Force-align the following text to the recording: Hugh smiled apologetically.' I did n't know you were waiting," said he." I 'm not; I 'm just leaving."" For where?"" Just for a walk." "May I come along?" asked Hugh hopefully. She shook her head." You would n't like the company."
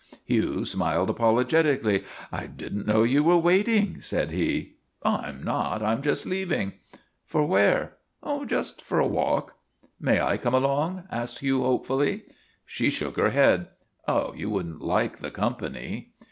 Hugh 0.25 0.65
smiled 0.65 1.11
apologetically.' 1.11 2.03
I 2.31 2.47
did 2.47 2.75
n't 2.75 2.87
know 2.87 3.03
you 3.03 3.23
were 3.23 3.37
waiting," 3.37 4.01
said 4.01 4.31
he." 4.31 4.77
I 5.03 5.29
'm 5.29 5.43
not; 5.43 5.83
I 5.83 5.91
'm 5.91 6.01
just 6.01 6.25
leaving."" 6.25 6.73
For 7.27 7.45
where?"" 7.45 7.97
Just 8.47 8.81
for 8.81 8.97
a 8.97 9.05
walk." 9.05 9.57
"May 9.99 10.19
I 10.19 10.37
come 10.37 10.55
along?" 10.55 11.03
asked 11.11 11.37
Hugh 11.41 11.61
hopefully. 11.61 12.23
She 12.65 12.89
shook 12.89 13.15
her 13.17 13.29
head." 13.29 13.67
You 14.35 14.49
would 14.49 14.65
n't 14.65 14.81
like 14.81 15.19
the 15.19 15.29
company." 15.29 16.13